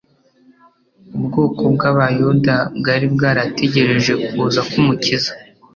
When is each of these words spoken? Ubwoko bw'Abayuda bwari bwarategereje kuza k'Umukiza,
Ubwoko 1.17 1.61
bw'Abayuda 1.75 2.55
bwari 2.79 3.05
bwarategereje 3.13 4.13
kuza 4.29 4.61
k'Umukiza, 4.69 5.31